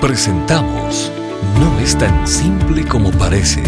Presentamos 0.00 1.10
No 1.58 1.80
es 1.80 1.96
tan 1.96 2.28
simple 2.28 2.84
como 2.86 3.10
parece. 3.12 3.62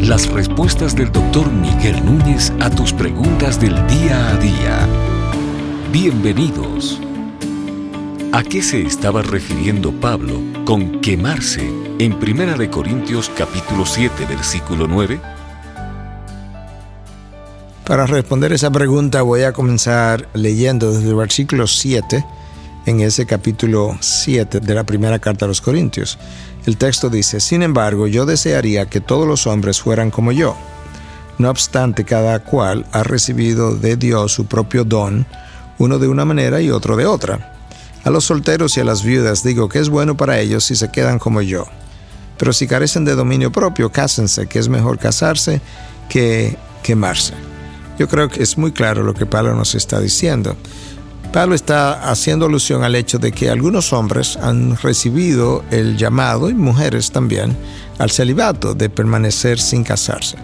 Las 0.00 0.28
respuestas 0.28 0.96
del 0.96 1.12
doctor 1.12 1.52
Miguel 1.52 2.04
Núñez 2.04 2.52
a 2.58 2.68
tus 2.70 2.92
preguntas 2.92 3.60
del 3.60 3.74
día 3.86 4.30
a 4.30 4.36
día. 4.36 4.88
Bienvenidos. 5.92 7.00
¿A 8.32 8.42
qué 8.42 8.62
se 8.62 8.82
estaba 8.82 9.22
refiriendo 9.22 9.92
Pablo 9.92 10.40
con 10.64 11.00
quemarse 11.00 11.70
en 12.00 12.14
1 12.14 12.70
Corintios 12.70 13.30
capítulo 13.38 13.86
7 13.86 14.26
versículo 14.26 14.88
9? 14.88 15.20
Para 17.86 18.06
responder 18.06 18.52
esa 18.52 18.72
pregunta 18.72 19.22
voy 19.22 19.42
a 19.42 19.52
comenzar 19.52 20.28
leyendo 20.34 20.92
desde 20.92 21.10
el 21.10 21.14
versículo 21.14 21.68
7 21.68 22.24
en 22.88 23.00
ese 23.00 23.26
capítulo 23.26 23.98
7 24.00 24.60
de 24.60 24.74
la 24.74 24.84
primera 24.84 25.18
carta 25.18 25.44
a 25.44 25.48
los 25.48 25.60
Corintios. 25.60 26.18
El 26.64 26.78
texto 26.78 27.10
dice, 27.10 27.38
Sin 27.38 27.62
embargo, 27.62 28.06
yo 28.06 28.24
desearía 28.24 28.86
que 28.86 29.02
todos 29.02 29.28
los 29.28 29.46
hombres 29.46 29.78
fueran 29.82 30.10
como 30.10 30.32
yo. 30.32 30.56
No 31.36 31.50
obstante, 31.50 32.04
cada 32.04 32.42
cual 32.42 32.86
ha 32.92 33.02
recibido 33.02 33.76
de 33.76 33.96
Dios 33.98 34.32
su 34.32 34.46
propio 34.46 34.84
don, 34.84 35.26
uno 35.78 35.98
de 35.98 36.08
una 36.08 36.24
manera 36.24 36.62
y 36.62 36.70
otro 36.70 36.96
de 36.96 37.04
otra. 37.04 37.58
A 38.04 38.10
los 38.10 38.24
solteros 38.24 38.74
y 38.78 38.80
a 38.80 38.84
las 38.84 39.02
viudas 39.02 39.44
digo 39.44 39.68
que 39.68 39.80
es 39.80 39.90
bueno 39.90 40.16
para 40.16 40.40
ellos 40.40 40.64
si 40.64 40.74
se 40.74 40.90
quedan 40.90 41.18
como 41.18 41.42
yo. 41.42 41.66
Pero 42.38 42.54
si 42.54 42.66
carecen 42.66 43.04
de 43.04 43.14
dominio 43.14 43.52
propio, 43.52 43.92
cásense, 43.92 44.46
que 44.46 44.58
es 44.58 44.70
mejor 44.70 44.98
casarse 44.98 45.60
que 46.08 46.56
quemarse. 46.82 47.34
Yo 47.98 48.08
creo 48.08 48.30
que 48.30 48.42
es 48.42 48.56
muy 48.56 48.72
claro 48.72 49.02
lo 49.02 49.12
que 49.12 49.26
Pablo 49.26 49.54
nos 49.54 49.74
está 49.74 50.00
diciendo. 50.00 50.56
Pablo 51.32 51.54
está 51.54 52.10
haciendo 52.10 52.46
alusión 52.46 52.82
al 52.82 52.94
hecho 52.94 53.18
de 53.18 53.32
que 53.32 53.50
algunos 53.50 53.92
hombres 53.92 54.38
han 54.38 54.76
recibido 54.78 55.62
el 55.70 55.98
llamado, 55.98 56.48
y 56.48 56.54
mujeres 56.54 57.10
también, 57.10 57.54
al 57.98 58.10
celibato, 58.10 58.74
de 58.74 58.88
permanecer 58.88 59.60
sin 59.60 59.84
casarse. 59.84 60.36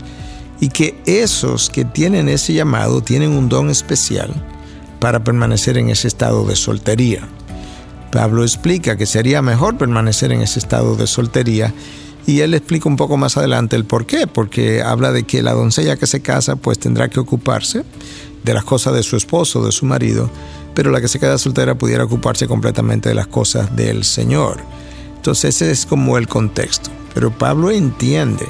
Y 0.61 0.69
que 0.69 1.01
esos 1.07 1.71
que 1.71 1.85
tienen 1.85 2.29
ese 2.29 2.53
llamado 2.53 3.01
tienen 3.01 3.33
un 3.33 3.49
don 3.49 3.71
especial 3.71 4.31
para 5.01 5.25
permanecer 5.25 5.79
en 5.79 5.89
ese 5.89 6.07
estado 6.07 6.45
de 6.45 6.55
soltería. 6.55 7.27
Pablo 8.13 8.43
explica 8.43 8.97
que 8.97 9.07
sería 9.07 9.43
mejor 9.43 9.77
permanecer 9.77 10.33
en 10.33 10.43
ese 10.43 10.59
estado 10.59 10.97
de 10.97 11.07
soltería 11.07 11.75
y 12.27 12.41
él 12.41 12.55
explica 12.55 12.89
un 12.89 12.97
poco 12.97 13.17
más 13.17 13.37
adelante 13.37 13.77
el 13.77 13.85
por 13.85 14.07
qué, 14.07 14.27
porque 14.27 14.83
habla 14.83 15.13
de 15.13 15.25
que 15.25 15.43
la 15.43 15.53
doncella 15.53 15.97
que 15.97 16.07
se 16.07 16.21
casa 16.21 16.57
pues 16.57 16.79
tendrá 16.79 17.09
que 17.09 17.21
ocuparse 17.21 17.85
de 18.43 18.55
las 18.55 18.65
cosas 18.65 18.95
de 18.95 19.03
su 19.03 19.17
esposo, 19.17 19.65
de 19.65 19.73
su 19.73 19.87
marido, 19.87 20.31
pero 20.75 20.91
la 20.91 21.01
que 21.01 21.09
se 21.09 21.19
queda 21.19 21.39
soltera 21.39 21.77
pudiera 21.77 22.05
ocuparse 22.05 22.47
completamente 22.47 23.09
de 23.09 23.15
las 23.15 23.27
cosas 23.27 23.75
del 23.77 24.05
Señor. 24.05 24.59
Entonces 25.17 25.57
ese 25.57 25.71
es 25.71 25.87
como 25.87 26.19
el 26.19 26.29
contexto. 26.29 26.91
Pero 27.15 27.31
Pablo 27.31 27.71
entiende 27.71 28.47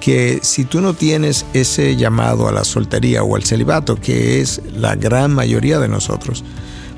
que 0.00 0.40
si 0.42 0.64
tú 0.64 0.80
no 0.80 0.94
tienes 0.94 1.46
ese 1.54 1.96
llamado 1.96 2.46
a 2.46 2.52
la 2.52 2.64
soltería 2.64 3.22
o 3.22 3.36
al 3.36 3.44
celibato, 3.44 3.96
que 3.96 4.40
es 4.40 4.60
la 4.76 4.94
gran 4.94 5.32
mayoría 5.32 5.78
de 5.78 5.88
nosotros, 5.88 6.44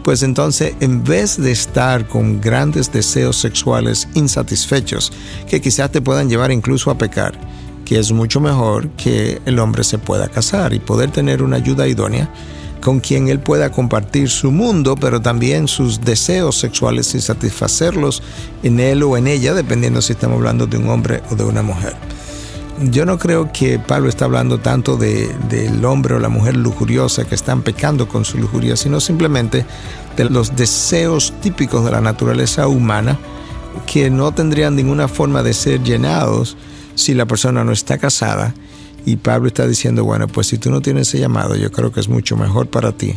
pues 0.07 0.23
entonces 0.23 0.75
en 0.79 1.03
vez 1.03 1.37
de 1.37 1.51
estar 1.51 2.07
con 2.07 2.41
grandes 2.41 2.93
deseos 2.93 3.39
sexuales 3.39 4.07
insatisfechos 4.15 5.13
que 5.49 5.61
quizás 5.61 5.91
te 5.91 6.01
puedan 6.01 6.31
llevar 6.31 6.53
incluso 6.53 6.93
a 6.93 6.97
pecar, 6.97 7.37
que 7.85 7.99
es 7.99 8.13
mucho 8.13 8.41
mejor 8.41 8.89
que 8.91 9.43
el 9.47 9.59
hombre 9.59 9.83
se 9.83 9.99
pueda 9.99 10.29
casar 10.29 10.73
y 10.75 10.79
poder 10.79 11.11
tener 11.11 11.43
una 11.43 11.57
ayuda 11.57 11.89
idónea 11.89 12.33
con 12.81 13.01
quien 13.01 13.27
él 13.27 13.41
pueda 13.41 13.73
compartir 13.73 14.31
su 14.31 14.53
mundo, 14.53 14.95
pero 14.95 15.21
también 15.21 15.67
sus 15.67 16.01
deseos 16.01 16.57
sexuales 16.57 17.13
y 17.17 17.21
satisfacerlos 17.21 18.23
en 18.63 18.79
él 18.79 19.03
o 19.03 19.17
en 19.17 19.27
ella, 19.27 19.55
dependiendo 19.55 20.01
si 20.01 20.13
estamos 20.13 20.37
hablando 20.37 20.69
de 20.69 20.79
un 20.79 20.89
hombre 20.89 21.21
o 21.33 21.35
de 21.35 21.43
una 21.43 21.63
mujer. 21.63 21.97
Yo 22.83 23.07
no 23.07 23.19
creo 23.19 23.51
que 23.53 23.79
Pablo 23.79 24.11
está 24.11 24.27
hablando 24.27 24.59
tanto 24.59 24.99
del 24.99 25.85
hombre 25.87 26.15
o 26.15 26.19
la 26.19 26.29
mujer 26.29 26.57
lujuriosa 26.57 27.25
que 27.25 27.35
están 27.35 27.63
pecando 27.63 28.07
con 28.07 28.27
su 28.27 28.37
lujuria, 28.37 28.77
sino 28.77 29.01
simplemente 29.01 29.65
de 30.15 30.25
los 30.27 30.57
deseos 30.57 31.33
típicos 31.41 31.87
de 31.87 31.91
la 31.91 32.03
naturaleza 32.03 32.69
humana 32.69 33.19
que 33.87 34.11
no 34.11 34.33
tendrían 34.33 34.77
ninguna 34.77 35.09
forma 35.09 35.43
de 35.43 35.55
ser 35.55 35.83
llenados 35.83 36.59
si 36.95 37.15
la 37.15 37.25
persona 37.25 37.65
no 37.65 37.73
está 37.73 37.97
casada. 37.97 38.55
Y 39.07 39.17
Pablo 39.17 39.49
está 39.49 39.67
diciendo, 39.67 40.05
bueno, 40.05 40.29
pues 40.29 40.49
si 40.49 40.59
tú 40.59 40.71
no 40.71 40.83
tienes 40.83 41.09
ese 41.09 41.19
llamado, 41.19 41.57
yo 41.57 41.73
creo 41.73 41.93
que 41.93 42.01
es 42.01 42.09
mucho 42.09 42.37
mejor 42.37 42.69
para 42.69 42.93
ti 42.93 43.17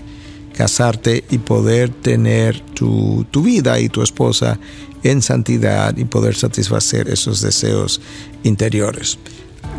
casarte 0.56 1.26
y 1.30 1.38
poder 1.38 1.90
tener 1.90 2.62
tu, 2.62 3.26
tu 3.30 3.44
vida 3.44 3.80
y 3.80 3.90
tu 3.90 4.04
esposa 4.04 4.58
en 5.04 5.22
santidad 5.22 5.96
y 5.98 6.06
poder 6.06 6.36
satisfacer 6.36 7.10
esos 7.10 7.42
deseos 7.42 8.02
interiores 8.44 9.20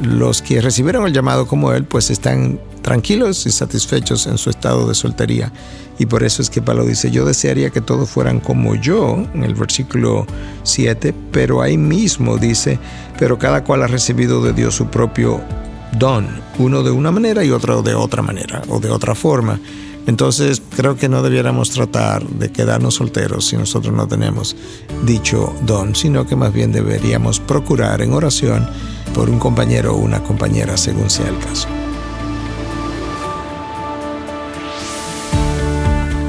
los 0.00 0.42
que 0.42 0.60
recibieron 0.60 1.06
el 1.06 1.12
llamado 1.12 1.46
como 1.46 1.72
él, 1.72 1.84
pues 1.84 2.10
están 2.10 2.58
tranquilos 2.82 3.46
y 3.46 3.50
satisfechos 3.50 4.26
en 4.26 4.38
su 4.38 4.50
estado 4.50 4.88
de 4.88 4.94
soltería. 4.94 5.52
Y 5.98 6.06
por 6.06 6.22
eso 6.22 6.40
es 6.40 6.48
que 6.48 6.62
Pablo 6.62 6.86
dice, 6.86 7.10
yo 7.10 7.26
desearía 7.26 7.70
que 7.70 7.82
todos 7.82 8.08
fueran 8.08 8.40
como 8.40 8.74
yo, 8.74 9.22
en 9.34 9.44
el 9.44 9.54
versículo 9.54 10.26
7, 10.62 11.14
pero 11.30 11.60
ahí 11.60 11.76
mismo 11.76 12.38
dice, 12.38 12.78
pero 13.18 13.38
cada 13.38 13.64
cual 13.64 13.82
ha 13.82 13.86
recibido 13.86 14.42
de 14.42 14.54
Dios 14.54 14.74
su 14.74 14.86
propio 14.86 15.42
don, 15.98 16.26
uno 16.58 16.82
de 16.82 16.90
una 16.90 17.10
manera 17.10 17.44
y 17.44 17.50
otro 17.50 17.82
de 17.82 17.94
otra 17.94 18.22
manera 18.22 18.62
o 18.68 18.80
de 18.80 18.90
otra 18.90 19.14
forma. 19.14 19.60
Entonces 20.06 20.62
creo 20.74 20.96
que 20.96 21.08
no 21.08 21.22
debiéramos 21.22 21.70
tratar 21.70 22.26
de 22.26 22.50
quedarnos 22.50 22.94
solteros 22.94 23.46
si 23.46 23.56
nosotros 23.56 23.94
no 23.94 24.08
tenemos 24.08 24.56
dicho 25.04 25.54
don, 25.66 25.94
sino 25.94 26.26
que 26.26 26.36
más 26.36 26.52
bien 26.52 26.72
deberíamos 26.72 27.38
procurar 27.40 28.00
en 28.00 28.14
oración 28.14 28.66
por 29.10 29.30
un 29.30 29.38
compañero 29.38 29.94
o 29.94 29.98
una 29.98 30.22
compañera 30.22 30.76
según 30.76 31.10
sea 31.10 31.28
el 31.28 31.38
caso. 31.38 31.68